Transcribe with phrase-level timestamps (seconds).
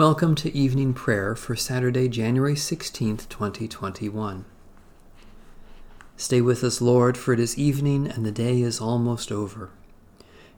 [0.00, 4.46] Welcome to evening prayer for Saturday, January 16th, 2021.
[6.16, 9.68] Stay with us, Lord, for it is evening and the day is almost over.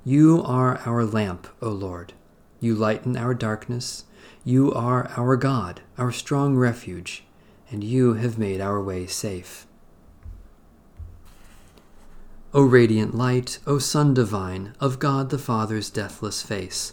[0.04, 2.12] You are our lamp, O Lord.
[2.60, 4.04] You lighten our darkness.
[4.44, 7.24] You are our God, our strong refuge,
[7.68, 9.66] and you have made our way safe.
[12.54, 16.92] O radiant light, O Sun divine, of God the Father's deathless face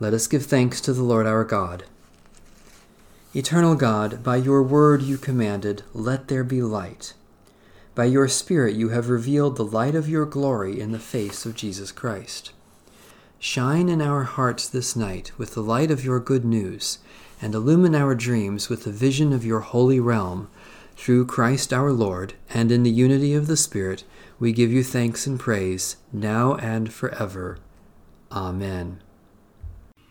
[0.00, 1.84] Let us give thanks to the Lord our God.
[3.32, 7.14] Eternal God, by your word you commanded, Let there be light.
[7.94, 11.54] By your Spirit you have revealed the light of your glory in the face of
[11.54, 12.52] Jesus Christ.
[13.38, 16.98] Shine in our hearts this night with the light of your good news,
[17.40, 20.48] and illumine our dreams with the vision of your holy realm.
[20.96, 24.02] Through Christ our Lord, and in the unity of the Spirit,
[24.40, 27.58] we give you thanks and praise, now and forever.
[28.32, 29.00] Amen.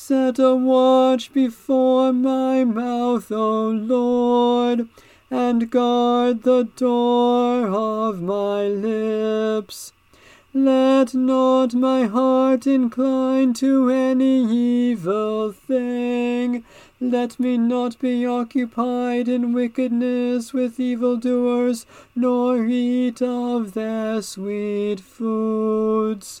[0.00, 4.88] Set a watch before my mouth, O Lord,
[5.28, 9.92] and guard the door of my lips.
[10.54, 16.64] Let not my heart incline to any evil thing.
[17.00, 26.40] Let me not be occupied in wickedness with evildoers, nor eat of their sweet foods.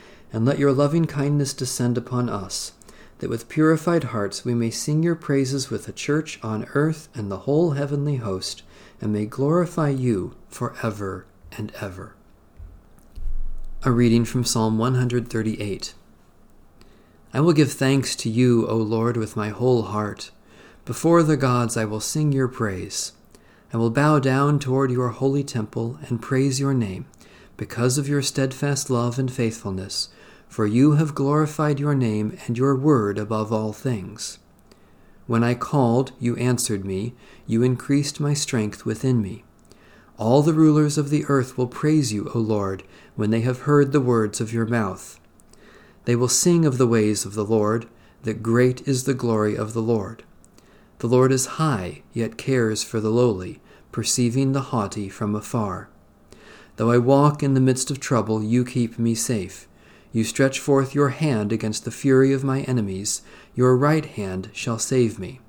[0.33, 2.73] and let your loving kindness descend upon us,
[3.19, 7.29] that with purified hearts we may sing your praises with the church on earth and
[7.29, 8.63] the whole heavenly host,
[8.99, 11.25] and may glorify you for ever
[11.57, 12.15] and ever.
[13.83, 15.93] A reading from Psalm 138.
[17.33, 20.31] I will give thanks to you, O Lord, with my whole heart.
[20.85, 23.13] Before the gods I will sing your praise.
[23.73, 27.05] I will bow down toward your holy temple and praise your name,
[27.55, 30.09] because of your steadfast love and faithfulness
[30.51, 34.37] for you have glorified your name and your word above all things.
[35.25, 37.13] When I called, you answered me,
[37.47, 39.45] you increased my strength within me.
[40.17, 42.83] All the rulers of the earth will praise you, O Lord,
[43.15, 45.21] when they have heard the words of your mouth.
[46.03, 47.87] They will sing of the ways of the Lord,
[48.23, 50.25] that great is the glory of the Lord.
[50.99, 53.61] The Lord is high, yet cares for the lowly,
[53.93, 55.87] perceiving the haughty from afar.
[56.75, 59.69] Though I walk in the midst of trouble, you keep me safe.
[60.13, 63.21] You stretch forth your hand against the fury of my enemies,
[63.55, 65.39] your right hand shall save me.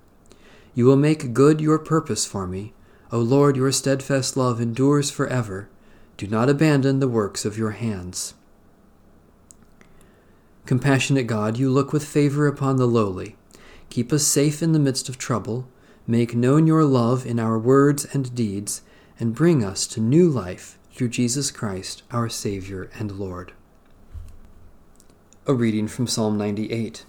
[0.74, 2.72] You will make good your purpose for me.
[3.10, 5.68] O Lord, your steadfast love endures forever.
[6.16, 8.34] Do not abandon the works of your hands.
[10.64, 13.36] Compassionate God, you look with favor upon the lowly.
[13.90, 15.68] Keep us safe in the midst of trouble.
[16.06, 18.82] make known your love in our words and deeds,
[19.20, 23.52] and bring us to new life through Jesus Christ, our Savior and Lord.
[25.44, 27.04] A reading from Psalm 98.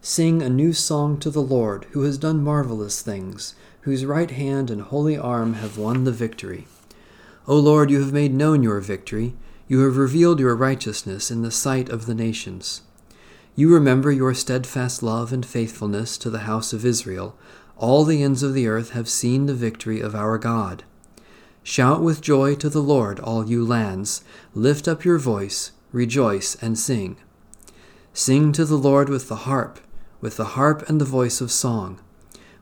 [0.00, 4.70] Sing a new song to the Lord, who has done marvelous things, whose right hand
[4.70, 6.66] and holy arm have won the victory.
[7.46, 9.34] O Lord, you have made known your victory.
[9.68, 12.80] You have revealed your righteousness in the sight of the nations.
[13.54, 17.36] You remember your steadfast love and faithfulness to the house of Israel.
[17.76, 20.82] All the ends of the earth have seen the victory of our God.
[21.62, 24.24] Shout with joy to the Lord, all you lands.
[24.54, 27.18] Lift up your voice, rejoice, and sing.
[28.12, 29.80] Sing to the Lord with the harp
[30.20, 32.00] with the harp and the voice of song.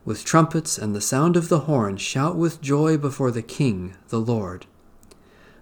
[0.04, 4.20] With trumpets and the sound of the horn, shout with joy before the King, the
[4.20, 4.66] Lord.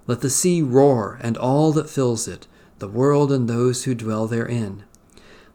[0.06, 2.47] Let the sea roar and all that fills it,
[2.79, 4.85] the world and those who dwell therein.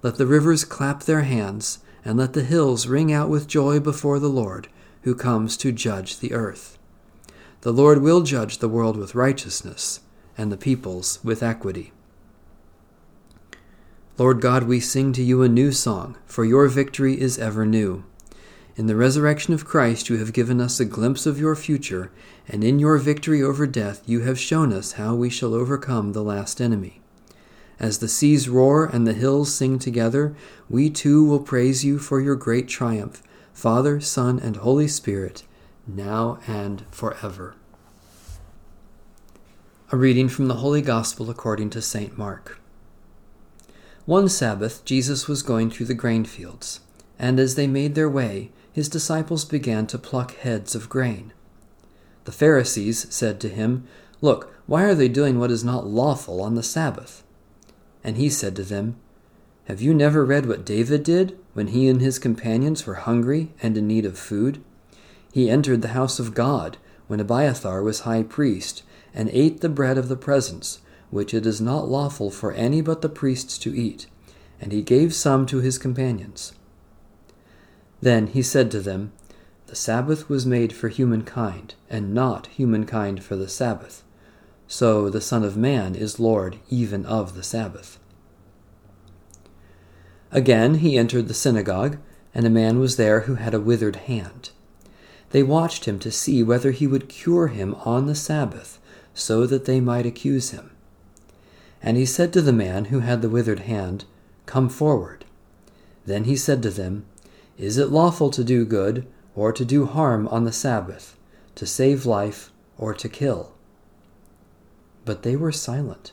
[0.02, 4.18] Let the rivers clap their hands, and let the hills ring out with joy before
[4.18, 4.68] the Lord,
[5.04, 6.80] who comes to judge the earth.
[7.62, 10.00] The Lord will judge the world with righteousness,
[10.36, 11.94] and the peoples with equity.
[14.22, 18.04] Lord God, we sing to you a new song, for your victory is ever new.
[18.76, 22.12] In the resurrection of Christ, you have given us a glimpse of your future,
[22.48, 26.22] and in your victory over death, you have shown us how we shall overcome the
[26.22, 27.02] last enemy.
[27.80, 30.36] As the seas roar and the hills sing together,
[30.70, 33.24] we too will praise you for your great triumph,
[33.54, 35.46] Father, Son, and Holy Spirit,
[35.88, 37.56] now and forever.
[39.92, 42.20] A reading from the Holy Gospel according to St.
[42.20, 42.61] Mark.
[44.08, 46.80] One Sabbath, Jesus was going through the grain fields,
[47.20, 51.34] and as they made their way, his disciples began to pluck heads of grain.
[52.24, 53.84] The Pharisees said to him,
[54.20, 57.24] Look, why are they doing what is not lawful on the Sabbath?
[58.04, 58.96] And he said to them,
[59.66, 63.78] Have you never read what David did when he and his companions were hungry and
[63.78, 64.64] in need of food?
[65.32, 68.82] He entered the house of God when Abiathar was high priest,
[69.14, 70.80] and ate the bread of the presence
[71.12, 74.08] which it is not lawful for any but the priests to eat,
[74.60, 76.54] and he gave some to his companions.
[78.02, 79.12] Then he said to them,
[79.68, 84.04] The Sabbath was made for humankind, and not humankind for the Sabbath.
[84.68, 88.00] So the Son of Man is Lord even of the Sabbath.
[90.32, 91.98] Again he entered the synagogue,
[92.34, 94.52] and a man was there who had a withered hand.
[95.32, 98.80] They watched him to see whether he would cure him on the Sabbath,
[99.14, 100.71] so that they might accuse him.
[101.82, 104.06] And he said to the man who had the withered hand,
[104.46, 105.26] Come forward.
[106.06, 107.06] Then he said to them,
[107.58, 111.18] Is it lawful to do good, or to do harm on the Sabbath,
[111.56, 113.54] to save life, or to kill?
[115.06, 116.12] But they were silent.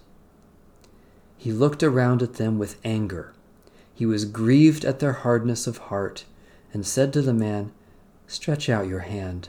[1.36, 3.32] He looked around at them with anger.
[3.94, 6.24] He was grieved at their hardness of heart,
[6.72, 7.72] and said to the man,
[8.26, 9.48] Stretch out your hand.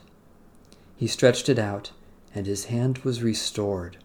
[0.95, 1.92] He stretched it out,
[2.33, 3.98] and his hand was restored.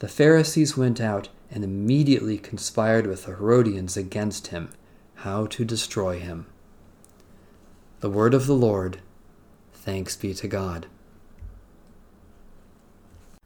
[0.00, 4.70] The Pharisees went out and immediately conspired with the Herodians against him,
[5.16, 6.46] how to destroy him.
[8.00, 8.98] The word of the Lord.
[9.72, 10.86] Thanks be to God.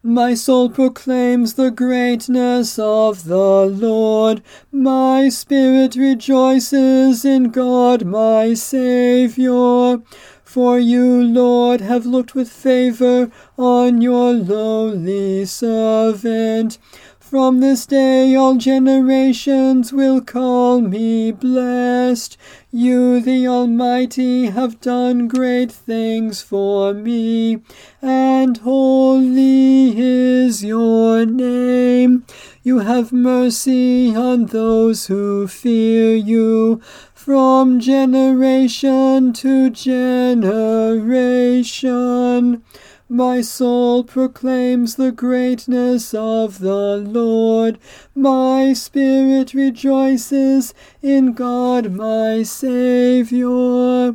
[0.03, 4.43] My soul proclaims the greatness of the Lord.
[4.71, 10.03] My spirit rejoices in God my Saviour.
[10.49, 16.79] For you, Lord, have looked with favor on your lowly servant.
[17.21, 22.39] From this day all generations will call me blessed.
[22.73, 27.63] You, the Almighty, have done great things for me,
[28.01, 32.25] and holy is your name.
[32.69, 36.83] You have mercy on those who fear you
[37.15, 40.93] from generation to generation.
[43.09, 47.79] My soul proclaims the greatness of the Lord.
[48.15, 54.15] My spirit rejoices in God my Saviour.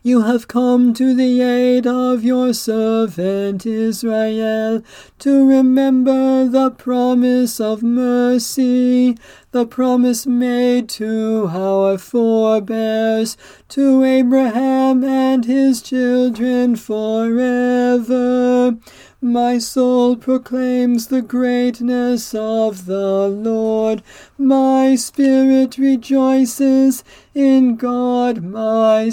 [0.03, 4.81] You have come to the aid of your servant Israel
[5.19, 9.15] to remember the promise of mercy,
[9.51, 13.37] the promise made to our forebears,
[13.69, 18.77] to Abraham and his children forever.
[19.23, 24.01] My soul proclaims the greatness of the Lord.
[24.35, 27.03] My spirit rejoices
[27.35, 29.09] in God my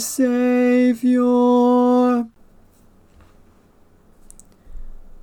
[0.78, 2.28] Saviour.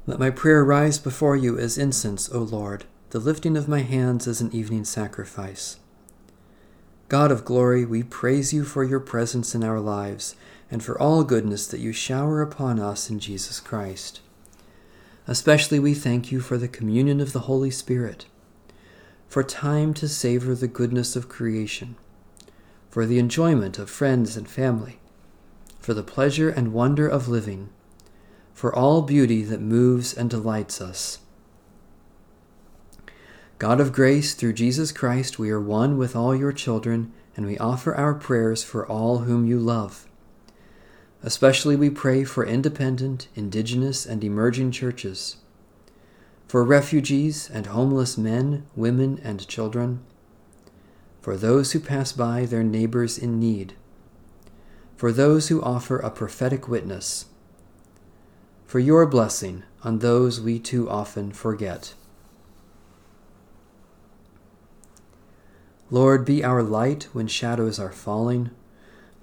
[0.05, 4.27] Let my prayer rise before you as incense, O Lord, the lifting of my hands
[4.27, 5.79] as an evening sacrifice.
[7.07, 10.35] God of glory, we praise you for your presence in our lives
[10.69, 14.19] and for all goodness that you shower upon us in Jesus Christ.
[15.25, 18.25] Especially we thank you for the communion of the Holy Spirit,
[19.29, 21.95] for time to savor the goodness of creation,
[22.89, 25.00] for the enjoyment of friends and family,
[25.86, 27.70] for the pleasure and wonder of living,
[28.56, 31.20] for all beauty that moves and delights us.
[33.60, 37.60] God of grace, through Jesus Christ, we are one with all your children, and we
[37.60, 40.08] offer our prayers for all whom you love.
[41.22, 45.38] Especially we pray for independent, indigenous, and emerging churches,
[46.48, 50.04] for refugees and homeless men, women, and children,
[51.22, 53.75] for those who pass by their neighbors in need,
[54.96, 57.25] for those who offer a prophetic witness,
[58.66, 61.94] for your blessing on those we too often forget.
[65.92, 68.50] Lord, be our light when shadows are falling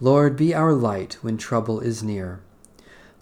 [0.02, 2.40] Lord, be our light when trouble is near.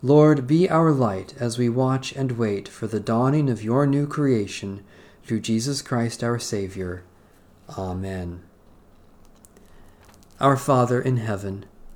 [0.02, 4.06] Lord, be our light as we watch and wait for the dawning of your new
[4.06, 4.82] creation
[5.22, 7.04] through Jesus Christ our Savior.
[7.76, 8.42] Amen.
[10.40, 11.66] Our Father in heaven,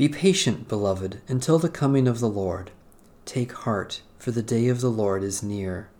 [0.00, 2.70] Be patient, beloved, until the coming of the Lord.
[3.26, 5.90] Take heart, for the day of the Lord is near.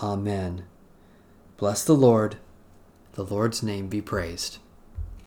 [0.00, 0.66] Amen.
[1.56, 2.36] Bless the Lord.
[3.14, 4.58] The Lord's name be praised.